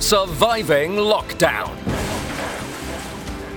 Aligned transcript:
Surviving 0.00 0.92
Lockdown. 0.92 1.74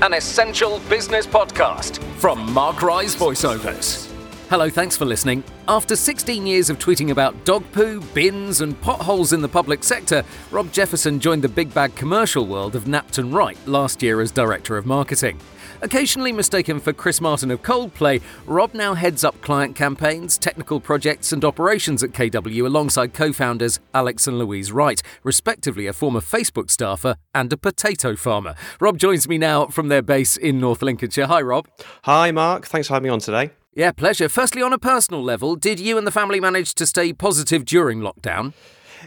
An 0.01 0.13
essential 0.13 0.79
business 0.89 1.27
podcast 1.27 2.01
from 2.15 2.51
Mark 2.53 2.81
Rise 2.81 3.13
Voiceovers. 3.13 4.09
Hello, 4.49 4.69
thanks 4.69 4.95
for 4.95 5.03
listening. 5.05 5.43
After 5.67 5.97
16 5.97 6.47
years 6.47 6.69
of 6.69 6.79
tweeting 6.79 7.11
about 7.11 7.43
dog 7.43 7.69
poo, 7.73 7.99
bins, 8.13 8.61
and 8.61 8.79
potholes 8.81 9.33
in 9.33 9.41
the 9.41 9.49
public 9.49 9.83
sector, 9.83 10.23
Rob 10.49 10.71
Jefferson 10.71 11.19
joined 11.19 11.43
the 11.43 11.49
big 11.49 11.73
bag 11.73 11.93
commercial 11.95 12.47
world 12.47 12.73
of 12.73 12.85
Knapton 12.85 13.31
Wright 13.33 13.57
last 13.67 14.01
year 14.01 14.21
as 14.21 14.31
Director 14.31 14.77
of 14.77 14.85
Marketing. 14.85 15.37
Occasionally 15.81 16.33
mistaken 16.33 16.81
for 16.81 16.91
Chris 16.91 17.21
Martin 17.21 17.51
of 17.51 17.61
Coldplay, 17.61 18.21
Rob 18.45 18.73
now 18.73 18.95
heads 18.95 19.23
up 19.23 19.39
client 19.41 19.77
campaigns, 19.77 20.37
technical 20.37 20.81
projects, 20.81 21.31
and 21.31 21.45
operations 21.45 22.03
at 22.03 22.11
KW 22.11 22.65
alongside 22.65 23.13
co 23.13 23.31
founders 23.31 23.79
Alex 23.93 24.27
and 24.27 24.37
Louise 24.37 24.73
Wright, 24.73 25.01
respectively 25.23 25.87
a 25.87 25.93
former 25.93 26.19
Facebook 26.19 26.69
staffer 26.69 27.15
and 27.33 27.53
a 27.53 27.57
potato 27.57 28.17
farmer. 28.17 28.55
Rob 28.81 28.97
joins 28.97 29.29
me 29.29 29.37
now 29.37 29.67
from 29.67 29.87
their 29.87 30.01
base 30.01 30.35
in 30.35 30.59
North 30.59 30.81
Lincolnshire. 30.81 31.27
Hi, 31.27 31.41
Rob. 31.41 31.67
Hi, 32.03 32.31
Mark. 32.31 32.67
Thanks 32.67 32.89
for 32.89 32.95
having 32.95 33.07
me 33.07 33.13
on 33.13 33.19
today. 33.19 33.51
Yeah, 33.73 33.93
pleasure. 33.93 34.27
Firstly, 34.27 34.61
on 34.61 34.73
a 34.73 34.79
personal 34.79 35.23
level, 35.23 35.55
did 35.55 35.79
you 35.79 35.97
and 35.97 36.05
the 36.05 36.11
family 36.11 36.41
manage 36.41 36.73
to 36.75 36.85
stay 36.85 37.13
positive 37.13 37.63
during 37.63 37.99
lockdown? 37.99 38.53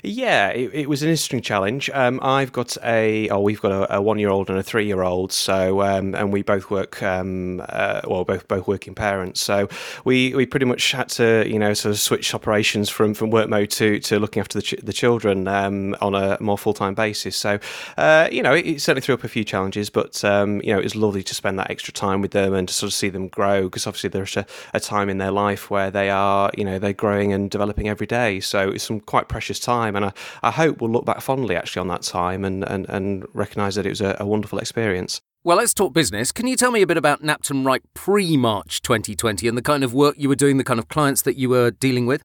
Yeah, 0.03 0.49
it, 0.49 0.71
it, 0.73 0.89
was 0.89 1.03
an 1.03 1.11
interesting 1.11 1.43
challenge. 1.43 1.91
Um, 1.91 2.19
I've 2.23 2.53
got 2.53 2.77
a, 2.83 3.29
oh, 3.29 3.41
we've 3.41 3.61
got 3.61 3.73
a, 3.73 3.97
a 3.97 4.03
one-year-old 4.03 4.49
and 4.49 4.59
a 4.59 4.63
three-year-old. 4.63 5.33
So, 5.33 5.83
um, 5.83 6.15
and 6.15 6.33
we 6.33 6.43
both 6.43 6.71
work, 6.71 7.03
um, 7.03 7.63
uh, 7.69 8.01
well, 8.07 8.25
both 8.25 8.49
both 8.49 8.67
working 8.67 8.95
parents. 8.95 9.41
So, 9.41 9.69
we, 10.05 10.35
we 10.35 10.47
pretty 10.47 10.67
much 10.67 10.93
had 10.93 11.09
to, 11.11 11.45
you 11.47 11.59
know, 11.59 11.75
sort 11.75 11.91
of 11.91 12.01
switch 12.01 12.35
operations 12.35 12.89
from, 12.89 13.15
from 13.15 13.31
work 13.31 13.49
mode 13.49 13.71
to, 13.73 14.01
to 14.01 14.19
looking 14.19 14.41
after 14.41 14.59
the, 14.59 14.63
ch- 14.63 14.81
the 14.83 14.93
children 14.93 15.47
um, 15.47 15.95
on 16.01 16.15
a 16.15 16.39
more 16.41 16.59
full-time 16.59 16.95
basis. 16.95 17.37
So, 17.37 17.59
uh, 17.97 18.29
you 18.33 18.43
know, 18.43 18.55
it, 18.55 18.67
it, 18.67 18.81
certainly 18.81 19.03
threw 19.03 19.15
up 19.15 19.25
a 19.25 19.29
few 19.29 19.45
challenges, 19.45 19.91
but 19.91 20.25
um, 20.25 20.61
you 20.63 20.73
know, 20.73 20.79
it 20.79 20.85
was 20.85 20.97
lovely 20.97 21.23
to 21.23 21.35
spend 21.35 21.59
that 21.59 21.71
extra 21.71 21.93
time 21.93 22.23
with 22.23 22.31
them 22.31 22.55
and 22.55 22.67
to 22.69 22.75
sort 22.75 22.89
of 22.89 22.95
see 22.95 23.09
them 23.09 23.29
grow 23.29 23.65
because 23.65 23.87
obviously 23.87 24.11
there's 24.11 24.37
a, 24.37 24.47
a 24.73 24.81
time 24.81 25.09
in 25.09 25.19
their 25.19 25.31
life 25.31 25.71
where 25.71 25.91
they 25.91 26.09
are, 26.09 26.51
you 26.57 26.65
know, 26.65 26.79
they're 26.79 26.93
growing 26.93 27.33
and 27.33 27.51
developing 27.51 27.89
every 27.89 28.07
day. 28.07 28.41
So, 28.41 28.71
it's 28.71 28.85
some 28.85 29.01
quite 29.01 29.29
precious 29.29 29.61
time 29.61 29.82
time. 29.83 29.97
And 29.97 30.07
I, 30.07 30.13
I 30.43 30.51
hope 30.51 30.81
we'll 30.81 30.91
look 30.91 31.05
back 31.05 31.21
fondly 31.21 31.57
actually 31.57 31.81
on 31.81 31.89
that 31.89 32.03
time 32.03 32.45
and, 32.45 32.65
and, 32.65 32.89
and 32.89 33.25
recognise 33.33 33.75
that 33.75 33.87
it 33.87 33.91
was 33.91 34.01
a, 34.01 34.17
a 34.21 34.27
wonderful 34.27 34.59
experience. 34.59 35.21
Well, 35.45 35.57
let's 35.57 35.75
talk 35.75 35.93
business. 35.93 36.31
Can 36.31 36.47
you 36.47 36.57
tell 36.57 36.71
me 36.71 36.83
a 36.83 36.87
bit 36.87 36.97
about 36.97 37.23
Knapton 37.23 37.67
Wright 37.67 37.83
pre 37.95 38.37
March 38.37 38.81
2020 38.83 39.49
and 39.49 39.59
the 39.59 39.63
kind 39.63 39.83
of 39.83 39.93
work 39.93 40.15
you 40.17 40.29
were 40.29 40.37
doing, 40.37 40.57
the 40.57 40.65
kind 40.65 40.79
of 40.79 40.89
clients 40.89 41.23
that 41.23 41.37
you 41.37 41.49
were 41.49 41.73
dealing 41.73 42.07
with? 42.07 42.23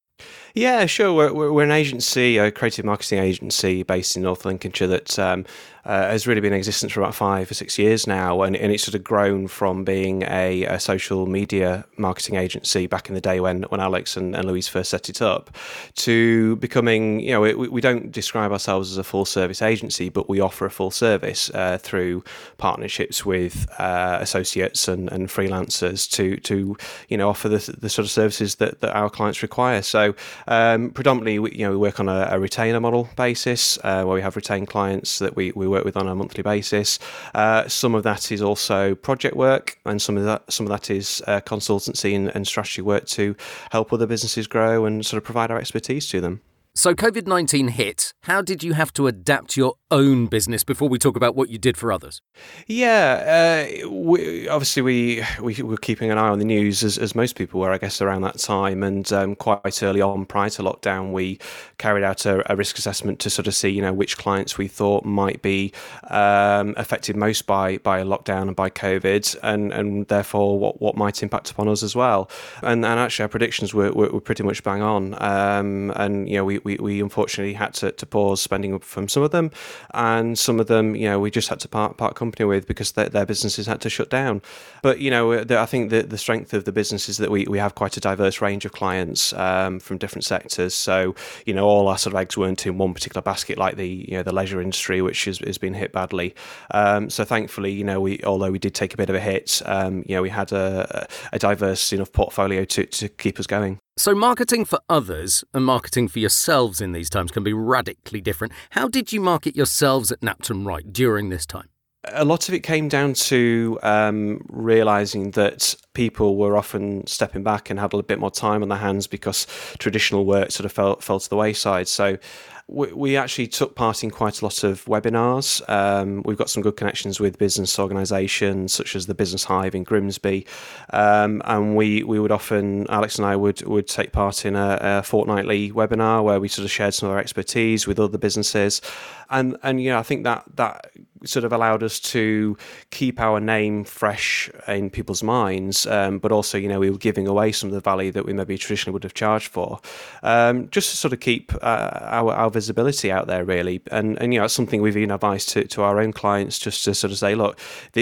Yeah, 0.54 0.86
sure. 0.86 1.14
We're, 1.14 1.52
we're, 1.52 1.64
an 1.64 1.72
agency, 1.72 2.38
a 2.38 2.52
creative 2.52 2.86
marketing 2.86 3.20
agency 3.20 3.84
based 3.84 4.16
in 4.18 4.24
North 4.24 4.46
Lincolnshire 4.46 4.88
that 4.88 5.20
um, 5.20 5.46
uh, 5.88 6.10
has 6.10 6.28
really 6.28 6.42
been 6.42 6.52
in 6.52 6.58
existence 6.58 6.92
for 6.92 7.00
about 7.00 7.16
five 7.16 7.50
or 7.50 7.54
six 7.54 7.80
years 7.80 8.06
now, 8.06 8.42
and, 8.42 8.58
and 8.58 8.74
it's 8.74 8.84
sort 8.84 8.94
of 8.94 9.04
grown 9.06 9.48
from 9.48 9.86
being 9.86 10.24
a, 10.24 10.64
a, 10.66 10.80
social 10.80 11.26
media 11.26 11.86
marketing 11.96 12.36
agency 12.36 12.88
back 12.88 13.08
in 13.08 13.16
the 13.16 13.22
day 13.22 13.40
when, 13.40 13.64
when 13.64 13.80
Alex 13.80 14.18
and, 14.18 14.36
and 14.36 14.46
Louise 14.46 14.68
first 14.68 14.90
set 14.90 15.10
it 15.10 15.22
up 15.22 15.50
to 15.96 16.58
becoming, 16.58 17.22
you 17.22 17.32
know, 17.32 17.40
we, 17.42 17.80
don't 17.80 18.12
describe 18.12 18.52
ourselves 18.52 18.92
as 18.92 18.98
a 18.98 19.04
full 19.04 19.24
service 19.24 19.62
agency, 19.62 20.10
but 20.10 20.28
we 20.28 20.42
offer 20.42 20.66
a 20.66 20.70
full 20.70 20.92
service 20.92 21.50
uh, 21.52 21.78
through 21.78 22.22
partnerships 22.58 23.26
with 23.26 23.66
uh, 23.80 24.18
associates 24.20 24.90
and, 24.90 25.10
and 25.10 25.30
freelancers 25.30 26.10
to, 26.12 26.36
to, 26.42 26.76
you 27.08 27.18
know, 27.18 27.30
offer 27.30 27.48
the, 27.48 27.76
the 27.78 27.90
sort 27.90 28.06
of 28.06 28.12
services 28.12 28.56
that, 28.56 28.82
that 28.82 28.94
our 28.94 29.10
clients 29.10 29.42
require. 29.42 29.82
So 29.82 30.16
um, 30.50 30.90
predominantly, 30.90 31.40
we, 31.40 31.52
you 31.54 31.66
know, 31.66 31.72
we 31.72 31.78
work 31.78 32.02
on 32.02 32.10
a, 32.10 32.28
a 32.32 32.40
retainer 32.40 32.82
model 32.82 33.10
basis 33.16 33.78
uh, 33.86 34.04
where 34.04 34.16
we 34.16 34.22
have 34.22 34.36
retained 34.36 34.68
clients 34.68 35.20
that 35.20 35.38
we, 35.38 35.54
we 35.56 35.66
work 35.68 35.77
with 35.86 35.97
on 35.97 36.08
a 36.08 36.16
monthly 36.16 36.44
basis. 36.44 37.00
Uh, 37.33 37.67
some 37.67 37.95
of 37.95 38.03
that 38.03 38.31
is 38.31 38.42
also 38.42 38.95
project 38.95 39.36
work, 39.36 39.78
and 39.86 40.02
some 40.02 40.17
of 40.17 40.23
that 40.23 40.52
some 40.52 40.66
of 40.66 40.70
that 40.70 40.89
is 40.89 41.22
uh, 41.28 41.42
consultancy 41.42 42.15
and, 42.15 42.33
and 42.36 42.48
strategy 42.48 42.82
work 42.82 43.05
to 43.08 43.36
help 43.71 43.92
other 43.93 44.08
businesses 44.08 44.48
grow 44.48 44.86
and 44.86 45.05
sort 45.05 45.17
of 45.17 45.23
provide 45.23 45.52
our 45.52 45.60
expertise 45.60 46.08
to 46.10 46.21
them. 46.21 46.42
So, 46.77 46.93
COVID 46.93 47.26
19 47.26 47.70
hit. 47.70 48.14
How 48.21 48.43
did 48.43 48.61
you 48.61 48.73
have 48.73 48.93
to 48.93 49.08
adapt 49.08 49.58
your 49.58 49.73
own 49.89 50.27
business 50.27 50.64
before 50.64 50.88
we 50.88 50.99
talk 50.99 51.15
about 51.15 51.36
what 51.36 51.49
you 51.49 51.58
did 51.58 51.76
for 51.76 51.92
others? 51.92 52.21
Yeah, 52.67 53.64
uh, 53.83 53.89
we, 53.89 54.48
obviously, 54.48 54.83
we, 54.83 55.23
we 55.42 55.64
were 55.64 55.77
keeping 55.77 56.11
an 56.11 56.20
eye 56.20 56.27
on 56.27 56.37
the 56.37 56.45
news 56.45 56.83
as, 56.83 56.99
as 56.99 57.16
most 57.16 57.36
people 57.36 57.60
were, 57.60 57.71
I 57.71 57.80
guess, 57.80 57.99
around 57.99 58.21
that 58.21 58.37
time. 58.37 58.83
And 58.83 59.11
um, 59.11 59.36
quite 59.36 59.82
early 59.82 60.02
on, 60.02 60.27
prior 60.27 60.52
to 60.52 60.61
lockdown, 60.61 61.14
we 61.14 61.39
carried 61.80 62.04
out 62.04 62.27
a, 62.27 62.52
a, 62.52 62.55
risk 62.55 62.77
assessment 62.77 63.17
to 63.21 63.32
sort 63.32 63.48
of 63.48 63.55
see, 63.55 63.70
you 63.70 63.82
know, 63.82 63.93
which 63.93 64.16
clients 64.16 64.60
we 64.60 64.67
thought 64.67 65.04
might 65.04 65.42
be 65.42 65.73
um, 66.11 66.76
affected 66.77 67.16
most 67.16 67.48
by, 67.48 67.77
by 67.80 67.99
a 67.99 68.05
lockdown 68.05 68.43
and 68.43 68.55
by 68.55 68.70
COVID, 68.70 69.36
and, 69.42 69.73
and 69.73 70.08
therefore 70.10 70.60
what, 70.60 70.80
what 70.80 70.95
might 70.95 71.23
impact 71.23 71.49
upon 71.49 71.70
us 71.70 71.82
as 71.82 71.95
well. 71.95 72.30
And, 72.61 72.86
and 72.86 72.99
actually, 72.99 73.23
our 73.23 73.30
predictions 73.30 73.73
were, 73.73 73.92
were, 73.93 74.10
were 74.10 74.21
pretty 74.21 74.43
much 74.43 74.61
bang 74.61 74.83
on. 74.83 75.16
Um, 75.23 75.92
and, 75.95 76.30
you 76.30 76.36
know, 76.36 76.45
we, 76.45 76.60
we, 76.67 76.76
we 76.88 77.02
unfortunately 77.02 77.54
had 77.54 77.73
to, 77.76 77.92
to 77.92 78.05
pause 78.05 78.42
spending 78.42 78.80
from 78.80 79.08
some 79.08 79.23
of 79.23 79.32
them, 79.32 79.52
and 79.94 80.38
some 80.38 80.60
of 80.60 80.67
them, 80.67 80.95
you 80.95 81.08
know, 81.10 81.20
we 81.20 81.32
just 81.32 81.50
had 81.50 81.60
to 81.61 81.67
part, 81.67 81.98
part 81.98 82.16
company 82.16 82.45
with 82.45 82.67
because 82.67 82.92
their, 82.92 83.10
their 83.10 83.26
businesses 83.26 83.67
had 83.67 83.80
to 83.82 83.89
shut 83.89 84.10
down. 84.10 84.42
But, 84.82 85.00
you 85.00 85.10
know, 85.10 85.44
the, 85.44 85.58
I 85.60 85.66
think 85.66 85.89
the, 85.89 86.02
the 86.04 86.17
strength 86.17 86.54
of 86.54 86.66
the 86.66 86.72
business 86.72 87.08
is 87.10 87.17
that 87.17 87.32
we, 87.32 87.45
we 87.45 87.60
have 87.60 87.76
quite 87.76 87.95
a 87.98 88.00
diverse 88.00 88.42
range 88.42 88.66
of 88.66 88.72
clients 88.73 89.33
um, 89.33 89.80
from 89.80 89.98
different 89.98 90.26
sectors. 90.26 90.73
So, 90.76 91.16
you 91.45 91.54
know, 91.54 91.66
all 91.66 91.88
our 91.88 91.98
sort 91.98 92.14
of 92.14 92.20
eggs 92.20 92.38
weren't 92.38 92.66
in 92.66 92.78
one 92.78 92.94
particular 92.94 93.22
basket 93.22 93.58
like 93.58 93.78
the, 93.78 93.88
you 93.88 94.17
know, 94.17 94.23
the 94.23 94.34
leisure 94.34 94.61
industry, 94.61 95.02
which 95.02 95.26
has, 95.26 95.39
has 95.39 95.58
been 95.58 95.73
hit 95.73 95.92
badly. 95.94 96.36
Um, 96.72 97.10
so 97.10 97.23
thankfully, 97.23 97.72
you 97.72 97.84
know, 97.84 98.02
we 98.02 98.20
although 98.23 98.52
we 98.52 98.60
did 98.60 98.76
take 98.76 98.94
a 98.94 98.98
bit 98.98 99.10
of 99.10 99.16
a 99.16 99.20
hit, 99.20 99.61
um, 99.66 100.04
you 100.05 100.16
know, 100.16 100.22
we 100.22 100.30
had 100.30 100.52
a, 100.52 101.08
a 101.32 101.39
diverse 101.39 101.94
enough 101.94 102.11
portfolio 102.11 102.66
to, 102.66 102.86
to 102.86 103.10
keep 103.10 103.39
us 103.39 103.48
going. 103.48 103.80
So, 104.00 104.14
marketing 104.14 104.64
for 104.66 104.80
others 104.88 105.44
and 105.56 105.66
marketing 105.66 106.08
for 106.08 106.20
yourselves 106.20 106.82
in 106.82 106.92
these 106.92 107.10
times 107.10 107.32
can 107.32 107.44
be 107.44 107.52
radically 107.52 108.22
different. 108.22 108.54
How 108.70 108.88
did 108.88 109.12
you 109.12 109.20
market 109.20 109.56
yourselves 109.56 110.12
at 110.12 110.22
Knapton 110.22 110.68
Wright 110.68 110.94
during 110.94 111.30
this 111.30 111.48
time? 111.48 111.70
A 112.10 112.24
lot 112.24 112.48
of 112.48 112.54
it 112.54 112.60
came 112.60 112.90
down 112.90 113.14
to 113.14 113.80
um, 113.82 114.46
realizing 114.50 115.32
that 115.32 115.76
people 115.96 116.38
were 116.38 116.56
often 116.56 117.08
stepping 117.08 117.42
back 117.42 117.72
and 117.72 117.80
had 117.80 117.92
a 117.92 118.04
bit 118.04 118.20
more 118.20 118.30
time 118.30 118.62
on 118.62 118.70
their 118.70 118.78
hands 118.78 119.08
because 119.08 119.48
traditional 119.80 120.26
work 120.26 120.52
sort 120.52 120.66
of 120.66 120.72
fell, 120.72 120.98
fell 120.98 121.20
to 121.20 121.28
the 121.28 121.36
wayside. 121.36 121.88
So, 121.88 122.20
we, 122.67 122.92
we 122.92 123.17
actually 123.17 123.48
took 123.48 123.76
part 123.76 124.04
in 124.04 124.11
quite 124.11 124.42
a 124.42 124.45
lot 124.45 124.64
of 124.64 124.83
webinars. 124.86 125.67
Um, 125.70 126.22
we've 126.26 126.38
got 126.38 126.50
some 126.50 126.61
good 126.61 126.76
connections 126.76 127.20
with 127.20 127.38
business 127.38 127.80
organisations 127.80 128.74
such 128.74 128.95
as 128.95 129.06
the 129.06 129.13
Business 129.13 129.45
Hive 129.45 129.74
in 129.74 129.83
Grimsby, 129.83 130.45
um, 130.92 131.42
and 131.45 131.75
we 131.78 132.04
we 132.04 132.19
would 132.19 132.31
often 132.31 132.86
Alex 132.89 133.18
and 133.18 133.25
I 133.25 133.36
would 133.36 133.62
would 133.66 133.88
take 133.88 134.12
part 134.12 134.45
in 134.45 134.56
a, 134.56 134.78
a, 134.81 135.04
fortnightly 135.04 135.72
webinar 135.72 136.24
where 136.24 136.39
we 136.39 136.48
sort 136.50 136.66
of 136.66 136.72
shared 136.72 136.94
some 136.94 137.07
of 137.07 137.13
our 137.13 137.19
expertise 137.19 137.88
with 137.88 138.00
other 138.00 138.18
businesses, 138.18 138.81
and 139.30 139.57
and 139.63 139.81
you 139.81 139.89
know 139.89 140.00
I 140.00 140.04
think 140.04 140.25
that 140.25 140.44
that 140.56 140.92
sort 141.24 141.45
of 141.45 141.54
allowed 141.54 141.83
us 141.83 142.00
to 142.00 142.57
keep 142.92 143.19
our 143.19 143.39
name 143.39 143.83
fresh 143.83 144.50
in 144.68 144.89
people's 144.89 145.24
minds, 145.24 145.86
um, 145.88 146.19
but 146.19 146.31
also, 146.31 146.57
you 146.57 146.68
know, 146.68 146.80
we 146.80 146.89
were 146.89 146.98
giving 146.98 147.28
away 147.28 147.51
some 147.51 147.69
of 147.69 147.74
the 147.74 147.81
value 147.81 148.12
that 148.12 148.25
we 148.25 148.33
maybe 148.33 148.57
traditionally 148.57 148.94
would 148.94 149.04
have 149.04 149.13
charged 149.13 149.48
for, 149.48 149.80
um, 150.24 150.69
just 150.69 150.92
to 150.92 150.98
sort 150.98 151.13
of 151.13 151.19
keep 151.19 151.54
uh, 151.56 151.89
our, 152.01 152.33
our 152.33 152.50
visibility 152.50 153.12
out 153.12 153.28
there, 153.28 153.44
really. 153.44 153.81
And, 153.92 154.22
and 154.22 154.33
you 154.33 154.39
know, 154.39 154.45
it's 154.45 154.54
something 154.54 154.81
we've 154.81 154.98
even 154.98 155.12
advised 155.12 155.50
to, 155.50 155.66
to 155.68 155.83
our 155.83 156.00
own 156.00 156.13
clients 156.13 156.60
just 156.60 156.83
to 156.86 156.94
sort 156.94 157.12
of 157.12 157.18
say, 157.18 157.36
look, 157.36 157.60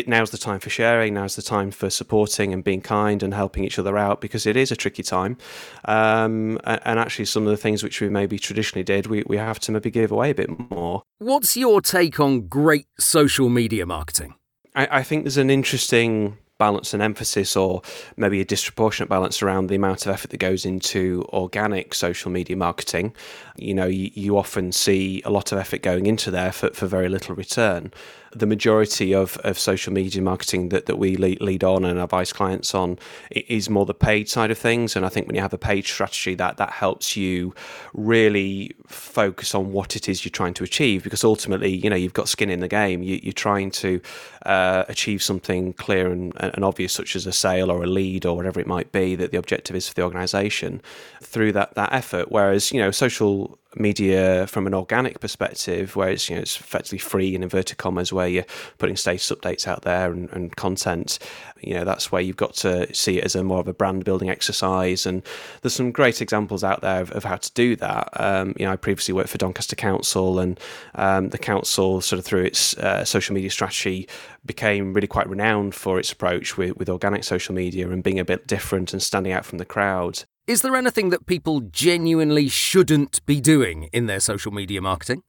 now's 0.08 0.32
the 0.32 0.38
time 0.38 0.60
for 0.60 0.70
sharing, 0.70 1.14
now's 1.14 1.36
the 1.36 1.42
time 1.42 1.72
for 1.72 1.90
supporting 1.90 2.54
and 2.54 2.64
being 2.64 2.82
kind 2.82 3.24
and 3.24 3.34
helping 3.34 3.64
each 3.64 3.80
other 3.80 3.98
out 3.98 4.22
because 4.22 4.46
it 4.46 4.56
is 4.56 4.72
a 4.72 4.76
tricky 4.76 5.04
time. 5.04 5.38
Um, 5.86 6.60
and 6.64 7.00
actually, 7.00 7.26
some 7.26 7.44
of 7.44 7.50
the 7.50 7.58
things 7.58 7.84
which 7.84 8.02
we 8.02 8.10
maybe 8.10 8.40
traditionally 8.40 8.84
did, 8.84 9.08
we, 9.08 9.24
we 9.28 9.38
have 9.38 9.60
to 9.62 9.72
maybe 9.72 9.92
give 9.92 10.12
away 10.12 10.32
a 10.32 10.36
bit 10.36 10.50
more. 10.70 11.04
What's 11.18 11.56
your 11.56 11.82
take 11.82 12.20
on 12.20 12.48
great 12.48 12.88
social 13.06 13.50
media 13.50 13.86
marketing? 13.86 14.36
I, 14.76 15.00
I 15.00 15.04
think 15.04 15.24
there's 15.24 15.38
an 15.38 15.50
interesting 15.50 16.38
balance 16.58 16.94
and 16.94 17.04
emphasis, 17.04 17.56
or 17.56 17.82
maybe 18.16 18.40
a 18.40 18.46
disproportionate 18.46 19.10
balance 19.10 19.42
around 19.42 19.68
the 19.68 19.76
amount 19.76 20.06
of 20.06 20.12
effort 20.14 20.32
that 20.32 20.38
goes 20.38 20.66
into 20.66 21.26
organic 21.34 21.94
social 21.94 22.32
media 22.32 22.56
marketing. 22.56 23.14
You 23.58 23.74
know, 23.74 23.88
you, 23.88 24.10
you 24.14 24.38
often 24.38 24.72
see 24.72 25.22
a 25.26 25.30
lot 25.30 25.52
of 25.52 25.58
effort 25.58 25.82
going 25.82 26.06
into 26.06 26.32
there 26.32 26.52
for, 26.52 26.70
for 26.70 26.88
very 26.88 27.10
little 27.10 27.36
return 27.36 27.92
the 28.36 28.46
majority 28.46 29.16
of, 29.16 29.38
of 29.38 29.58
social 29.58 29.94
media 29.94 30.22
marketing 30.22 30.70
that, 30.70 30.88
that 30.88 30.98
we 30.98 31.16
lead, 31.16 31.42
lead 31.42 31.64
on 31.64 31.86
and 31.86 31.98
advise 31.98 32.34
clients 32.34 32.76
on 32.76 33.00
is 33.32 33.70
more 33.70 33.86
the 33.86 33.94
paid 33.94 34.28
side 34.28 34.52
of 34.52 34.58
things. 34.58 34.96
And 34.96 35.06
I 35.06 35.10
think 35.10 35.28
when 35.28 35.36
you 35.36 35.42
have 35.42 35.54
a 35.54 35.58
paid 35.58 35.86
strategy, 35.86 36.36
that 36.36 36.58
that 36.58 36.72
helps 36.72 37.16
you 37.16 37.56
really 37.94 38.76
focus 38.88 39.56
on 39.56 39.72
what 39.72 39.96
it 39.96 40.10
is 40.10 40.26
you're 40.26 40.32
trying 40.32 40.54
to 40.56 40.66
achieve. 40.66 41.04
Because 41.04 41.24
ultimately, 41.24 41.74
you 41.74 41.90
know, 41.90 41.96
you've 41.96 42.14
got 42.14 42.28
skin 42.28 42.50
in 42.50 42.60
the 42.60 42.68
game. 42.68 43.02
You, 43.02 43.30
are 43.30 43.32
trying 43.32 43.72
to 43.72 44.02
uh, 44.46 44.84
achieve 44.90 45.24
something 45.24 45.72
clear 45.74 46.12
and, 46.12 46.34
and 46.38 46.66
obvious, 46.66 46.92
such 46.92 47.16
as 47.16 47.26
a 47.26 47.32
sale 47.32 47.72
or 47.72 47.84
a 47.84 47.88
lead 47.88 48.26
or 48.26 48.36
whatever 48.36 48.60
it 48.60 48.68
might 48.68 48.92
be 48.92 49.16
that 49.16 49.32
the 49.32 49.38
objective 49.38 49.76
is 49.76 49.88
for 49.88 49.94
the 49.94 50.02
organisation 50.02 50.82
through 51.22 51.54
that 51.54 51.74
that 51.76 51.94
effort. 51.94 52.32
Whereas 52.32 52.74
you 52.74 52.82
know, 52.82 52.92
social 52.92 53.58
media 53.76 54.48
from 54.48 54.68
an 54.68 54.74
organic 54.74 55.20
perspective, 55.20 55.96
where 55.96 56.10
it's 56.10 56.30
you 56.30 56.36
know 56.36 56.42
it's 56.42 56.60
effectively 56.60 56.98
free 56.98 57.36
in 57.36 57.44
inverted 57.44 57.78
commas, 57.78 58.12
where 58.12 58.28
you're 58.28 58.46
putting 58.78 58.96
status 58.96 59.32
updates 59.32 59.68
out 59.68 59.84
there 59.84 60.12
and, 60.12 60.30
and 60.32 60.56
content. 60.56 61.20
You 61.62 61.76
know 61.76 61.84
that's 61.84 62.12
where 62.12 62.22
you've 62.22 62.38
got 62.38 62.54
to 62.56 62.94
see 62.94 63.18
it 63.18 63.24
as 63.24 63.36
a 63.36 63.44
more 63.44 63.60
of 63.60 63.68
a 63.68 63.74
brand 63.74 64.06
building 64.06 64.30
exercise, 64.30 65.06
and 65.06 65.24
there's 65.62 65.74
some 65.74 65.92
great 65.92 66.22
examples 66.22 66.64
out 66.64 66.82
there 66.82 67.02
of, 67.02 67.12
of 67.12 67.24
how 67.24 67.38
to 67.38 67.52
do 67.54 67.76
that. 67.78 68.10
Um, 68.14 68.54
you 68.58 68.66
know, 68.66 68.72
I 68.72 68.76
previously 68.76 69.14
worked 69.14 69.30
for 69.30 69.38
Doncaster 69.38 69.76
Council, 69.76 70.40
and 70.40 70.60
um, 70.96 71.30
the 71.30 71.38
council 71.38 72.02
sort 72.02 72.20
of 72.20 72.26
through 72.26 72.44
its 72.44 72.78
uh, 72.78 73.06
social 73.06 73.34
media 73.34 73.50
strategy 73.50 74.08
became 74.46 74.94
really 74.94 75.08
quite 75.08 75.30
renowned 75.30 75.76
for 75.76 76.00
its 76.00 76.12
approach 76.12 76.58
with, 76.58 76.78
with 76.78 76.90
organic 76.90 77.24
social 77.24 77.56
media 77.56 77.90
and 77.90 78.04
being 78.04 78.20
a 78.20 78.26
bit 78.26 78.48
different 78.48 78.94
and 78.94 79.02
standing 79.02 79.34
out 79.34 79.46
from 79.46 79.58
the 79.58 79.66
crowd. 79.66 80.24
Is 80.48 80.62
there 80.62 80.76
anything 80.76 81.10
that 81.10 81.26
people 81.26 81.62
genuinely 81.72 82.48
shouldn't 82.50 83.26
be 83.26 83.42
doing 83.42 83.90
in 83.92 84.06
their 84.06 84.20
social 84.20 84.52
media 84.52 84.80
marketing? 84.80 85.24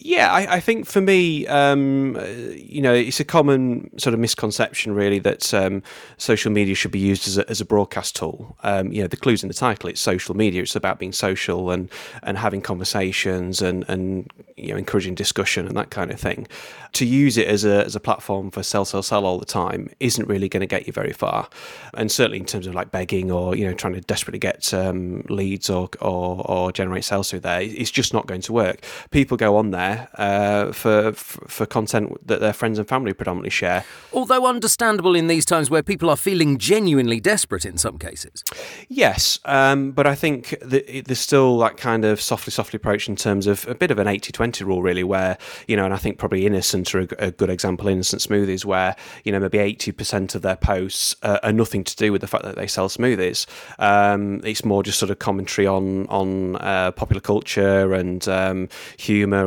Yeah, 0.00 0.32
I, 0.32 0.56
I, 0.56 0.60
think 0.60 0.86
for 0.86 1.00
me, 1.00 1.44
um, 1.48 2.16
you 2.54 2.80
know, 2.80 2.94
it's 2.94 3.18
a 3.18 3.24
common 3.24 3.90
sort 3.98 4.14
of 4.14 4.20
misconception, 4.20 4.94
really, 4.94 5.18
that 5.18 5.52
um, 5.52 5.82
social 6.18 6.52
media 6.52 6.76
should 6.76 6.92
be 6.92 7.00
used 7.00 7.26
as 7.26 7.36
a, 7.36 7.50
as 7.50 7.60
a 7.60 7.64
broadcast 7.64 8.14
tool. 8.14 8.56
Um, 8.62 8.92
you 8.92 9.02
know, 9.02 9.08
the 9.08 9.16
clues 9.16 9.42
in 9.42 9.48
the 9.48 9.54
title, 9.54 9.90
it's 9.90 10.00
social 10.00 10.36
media. 10.36 10.62
It's 10.62 10.76
about 10.76 11.00
being 11.00 11.10
social 11.12 11.72
and, 11.72 11.90
and 12.22 12.38
having 12.38 12.60
conversations 12.60 13.60
and, 13.60 13.84
and, 13.88 14.30
you 14.56 14.68
know, 14.68 14.76
encouraging 14.76 15.16
discussion 15.16 15.66
and 15.66 15.76
that 15.76 15.90
kind 15.90 16.12
of 16.12 16.20
thing. 16.20 16.46
To 16.92 17.04
use 17.04 17.36
it 17.36 17.48
as 17.48 17.64
a, 17.64 17.84
as 17.84 17.96
a 17.96 18.00
platform 18.00 18.52
for 18.52 18.62
sell, 18.62 18.84
sell, 18.84 19.02
sell 19.02 19.26
all 19.26 19.38
the 19.38 19.46
time 19.46 19.90
isn't 19.98 20.28
really 20.28 20.48
going 20.48 20.60
to 20.60 20.66
get 20.66 20.86
you 20.86 20.92
very 20.92 21.12
far. 21.12 21.48
And 21.94 22.10
certainly 22.10 22.38
in 22.38 22.46
terms 22.46 22.68
of 22.68 22.74
like 22.74 22.92
begging 22.92 23.32
or, 23.32 23.56
you 23.56 23.66
know, 23.66 23.74
trying 23.74 23.94
to 23.94 24.00
desperately 24.00 24.38
get 24.38 24.72
um, 24.72 25.22
leads 25.28 25.68
or, 25.68 25.88
or, 26.00 26.48
or 26.48 26.72
generate 26.72 27.04
sales 27.04 27.30
through 27.30 27.40
there, 27.40 27.62
it's 27.62 27.90
just 27.90 28.14
not 28.14 28.26
going 28.26 28.42
to 28.42 28.52
work. 28.52 28.84
People 29.10 29.36
go 29.36 29.56
on 29.58 29.70
there 29.70 30.08
uh, 30.14 30.72
for, 30.72 31.12
for 31.12 31.66
content 31.66 32.26
that 32.26 32.40
their 32.40 32.52
friends 32.52 32.78
and 32.78 32.88
family 32.88 33.12
predominantly 33.12 33.50
share. 33.50 33.84
Although 34.12 34.46
understandable 34.46 35.14
in 35.14 35.26
these 35.26 35.44
times 35.44 35.70
where 35.70 35.82
people 35.82 36.08
are 36.10 36.16
feeling 36.16 36.58
genuinely 36.58 37.20
desperate 37.20 37.64
in 37.64 37.78
some 37.78 37.98
cases. 37.98 38.44
Yes, 38.88 39.38
um, 39.44 39.92
but 39.92 40.06
I 40.06 40.14
think 40.14 40.56
there's 40.62 41.18
still 41.18 41.58
that 41.58 41.76
kind 41.76 42.04
of 42.04 42.20
softly, 42.20 42.50
softly 42.50 42.76
approach 42.78 43.08
in 43.08 43.16
terms 43.16 43.46
of 43.46 43.66
a 43.68 43.74
bit 43.74 43.90
of 43.90 43.98
an 43.98 44.06
80-20 44.06 44.64
rule, 44.64 44.82
really, 44.82 45.04
where 45.04 45.36
you 45.66 45.76
know, 45.76 45.84
and 45.84 45.94
I 45.94 45.98
think 45.98 46.18
probably 46.18 46.46
Innocent 46.46 46.94
are 46.94 47.00
a, 47.00 47.08
a 47.18 47.30
good 47.30 47.50
example. 47.50 47.88
Innocent 47.88 48.22
Smoothies, 48.22 48.64
where 48.64 48.96
you 49.24 49.32
know 49.32 49.40
maybe 49.40 49.58
80% 49.58 50.34
of 50.34 50.42
their 50.42 50.56
posts 50.56 51.16
uh, 51.22 51.38
are 51.42 51.52
nothing 51.52 51.84
to 51.84 51.96
do 51.96 52.12
with 52.12 52.20
the 52.20 52.26
fact 52.26 52.44
that 52.44 52.56
they 52.56 52.66
sell 52.66 52.88
smoothies. 52.88 53.46
Um, 53.78 54.40
it's 54.44 54.64
more 54.64 54.82
just 54.82 54.98
sort 54.98 55.10
of 55.10 55.18
commentary 55.18 55.66
on 55.66 56.06
on 56.08 56.56
uh, 56.56 56.92
popular 56.92 57.20
culture 57.20 57.94
and 57.94 58.26
um, 58.28 58.68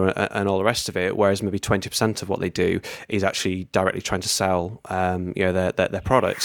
humour 0.02 0.28
and 0.32 0.48
all 0.48 0.58
the 0.58 0.64
rest 0.64 0.90
of 0.90 0.98
it. 0.98 1.18
Whereas 1.18 1.42
maybe 1.44 1.60
twenty 1.60 1.90
percent 1.90 2.22
of 2.22 2.30
what 2.30 2.40
they 2.40 2.50
do 2.50 2.82
is 3.10 3.24
actually 3.24 3.66
directly 3.72 4.02
trying 4.02 4.22
to 4.22 4.30
sell, 4.30 4.82
um, 4.86 5.34
you 5.36 5.44
know, 5.44 5.54
their, 5.54 5.72
their 5.72 5.88
their 5.90 6.02
product. 6.02 6.44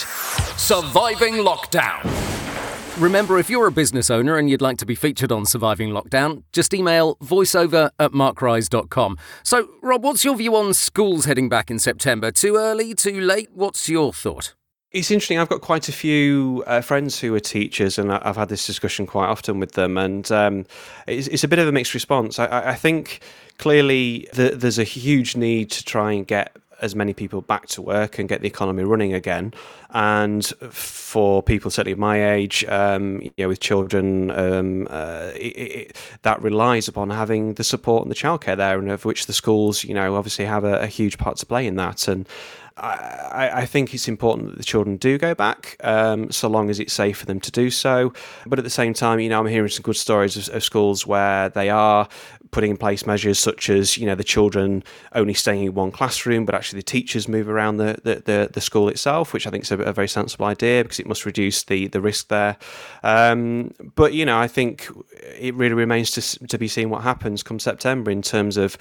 Surviving 0.58 1.34
lockdown. 1.34 2.02
Remember, 2.98 3.38
if 3.38 3.50
you're 3.50 3.66
a 3.66 3.72
business 3.72 4.08
owner 4.08 4.38
and 4.38 4.48
you'd 4.48 4.62
like 4.62 4.78
to 4.78 4.86
be 4.86 4.94
featured 4.94 5.30
on 5.30 5.44
Surviving 5.44 5.90
Lockdown, 5.90 6.44
just 6.54 6.72
email 6.72 7.16
voiceover 7.16 7.90
at 7.98 8.12
markrise.com. 8.12 9.18
So, 9.42 9.68
Rob, 9.82 10.02
what's 10.02 10.24
your 10.24 10.34
view 10.34 10.56
on 10.56 10.72
schools 10.72 11.26
heading 11.26 11.50
back 11.50 11.70
in 11.70 11.78
September? 11.78 12.30
Too 12.30 12.56
early, 12.56 12.94
too 12.94 13.20
late? 13.20 13.50
What's 13.52 13.90
your 13.90 14.14
thought? 14.14 14.55
It's 14.96 15.10
interesting. 15.10 15.38
I've 15.38 15.50
got 15.50 15.60
quite 15.60 15.90
a 15.90 15.92
few 15.92 16.64
uh, 16.66 16.80
friends 16.80 17.20
who 17.20 17.34
are 17.34 17.40
teachers, 17.40 17.98
and 17.98 18.10
I've 18.10 18.36
had 18.36 18.48
this 18.48 18.64
discussion 18.64 19.06
quite 19.06 19.26
often 19.26 19.60
with 19.60 19.72
them, 19.72 19.98
and 19.98 20.32
um, 20.32 20.64
it's, 21.06 21.28
it's, 21.28 21.44
a 21.44 21.48
bit 21.48 21.58
of 21.58 21.68
a 21.68 21.72
mixed 21.72 21.92
response. 21.92 22.38
I, 22.38 22.70
I 22.70 22.74
think 22.76 23.20
clearly 23.58 24.26
the, 24.32 24.52
there's 24.56 24.78
a 24.78 24.84
huge 24.84 25.36
need 25.36 25.70
to 25.72 25.84
try 25.84 26.12
and 26.12 26.26
get 26.26 26.56
as 26.80 26.94
many 26.94 27.12
people 27.12 27.42
back 27.42 27.66
to 27.66 27.82
work 27.82 28.18
and 28.18 28.26
get 28.26 28.40
the 28.40 28.46
economy 28.46 28.84
running 28.84 29.12
again. 29.12 29.52
And 29.90 30.46
for 30.70 31.42
people 31.42 31.70
certainly 31.70 31.92
of 31.92 31.98
my 31.98 32.32
age, 32.32 32.64
um, 32.64 33.20
you 33.20 33.32
know, 33.36 33.48
with 33.48 33.60
children, 33.60 34.30
um, 34.30 34.86
uh, 34.90 35.30
it, 35.34 35.38
it, 35.38 35.96
that 36.22 36.40
relies 36.42 36.88
upon 36.88 37.10
having 37.10 37.54
the 37.54 37.64
support 37.64 38.02
and 38.02 38.10
the 38.10 38.14
childcare 38.14 38.56
there, 38.56 38.78
and 38.78 38.90
of 38.90 39.04
which 39.04 39.26
the 39.26 39.34
schools, 39.34 39.84
you 39.84 39.92
know, 39.92 40.16
obviously 40.16 40.46
have 40.46 40.64
a, 40.64 40.80
a 40.80 40.86
huge 40.86 41.18
part 41.18 41.36
to 41.36 41.44
play 41.44 41.66
in 41.66 41.76
that. 41.76 42.08
And 42.08 42.26
I, 42.78 43.50
I, 43.62 43.66
think 43.66 43.94
it's 43.94 44.06
important 44.06 44.50
that 44.50 44.58
the 44.58 44.64
children 44.64 44.98
do 44.98 45.16
go 45.16 45.34
back, 45.34 45.76
um, 45.82 46.30
so 46.30 46.46
long 46.46 46.68
as 46.68 46.78
it's 46.78 46.92
safe 46.92 47.16
for 47.16 47.24
them 47.24 47.40
to 47.40 47.50
do 47.50 47.70
so. 47.70 48.12
But 48.46 48.58
at 48.58 48.64
the 48.66 48.70
same 48.70 48.92
time, 48.92 49.18
you 49.18 49.30
know, 49.30 49.40
I'm 49.40 49.46
hearing 49.46 49.70
some 49.70 49.82
good 49.82 49.96
stories 49.96 50.36
of, 50.36 50.54
of 50.54 50.62
schools 50.62 51.06
where 51.06 51.48
they 51.48 51.70
are 51.70 52.06
putting 52.50 52.70
in 52.70 52.76
place 52.76 53.06
measures 53.06 53.38
such 53.38 53.68
as 53.68 53.98
you 53.98 54.06
know 54.06 54.14
the 54.14 54.24
children 54.24 54.82
only 55.14 55.34
staying 55.34 55.64
in 55.64 55.74
one 55.74 55.90
classroom, 55.90 56.44
but 56.44 56.54
actually 56.54 56.78
the 56.78 56.84
teachers 56.84 57.28
move 57.28 57.48
around 57.48 57.78
the 57.78 57.98
the, 58.02 58.16
the, 58.24 58.50
the 58.52 58.60
school 58.60 58.88
itself, 58.88 59.32
which 59.32 59.46
I 59.46 59.50
think 59.50 59.64
is 59.64 59.70
a, 59.70 59.78
a, 59.78 59.92
very 59.92 60.08
sensible 60.08 60.46
idea 60.46 60.82
because 60.82 61.00
it 61.00 61.06
must 61.06 61.24
reduce 61.24 61.64
the 61.64 61.88
the 61.88 62.00
risk 62.00 62.28
there. 62.28 62.56
Um, 63.02 63.72
but 63.94 64.12
you 64.12 64.24
know, 64.24 64.38
I 64.38 64.48
think 64.48 64.88
it 65.38 65.54
really 65.54 65.74
remains 65.74 66.10
to 66.12 66.46
to 66.46 66.58
be 66.58 66.68
seen 66.68 66.90
what 66.90 67.02
happens 67.02 67.42
come 67.42 67.58
September 67.58 68.10
in 68.10 68.22
terms 68.22 68.56
of 68.56 68.76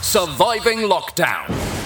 Surviving 0.02 0.78
Lockdown. 0.78 1.76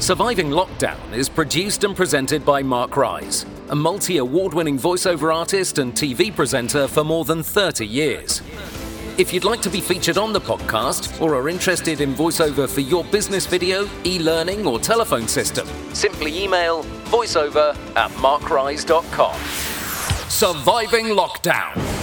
Surviving 0.00 0.50
Lockdown 0.50 1.12
is 1.12 1.28
produced 1.28 1.82
and 1.82 1.96
presented 1.96 2.44
by 2.44 2.62
Mark 2.62 2.96
Rise, 2.96 3.44
a 3.70 3.74
multi 3.74 4.18
award 4.18 4.54
winning 4.54 4.78
voiceover 4.78 5.34
artist 5.34 5.78
and 5.78 5.92
TV 5.92 6.32
presenter 6.32 6.86
for 6.86 7.02
more 7.02 7.24
than 7.24 7.42
30 7.42 7.84
years. 7.84 8.40
If 9.18 9.32
you'd 9.32 9.42
like 9.42 9.60
to 9.62 9.68
be 9.68 9.80
featured 9.80 10.16
on 10.16 10.32
the 10.32 10.40
podcast 10.40 11.20
or 11.20 11.34
are 11.34 11.48
interested 11.48 12.00
in 12.00 12.14
voiceover 12.14 12.68
for 12.68 12.82
your 12.82 13.02
business 13.02 13.46
video, 13.46 13.88
e 14.06 14.20
learning, 14.20 14.64
or 14.64 14.78
telephone 14.78 15.26
system, 15.26 15.66
simply 15.92 16.44
email 16.44 16.84
voiceover 17.06 17.76
at 17.96 18.12
markrise.com. 18.12 19.34
Surviving 20.30 21.06
Lockdown. 21.06 21.97